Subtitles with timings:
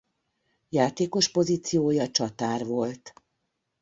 [0.69, 3.13] Játékos pozíciója csatár volt.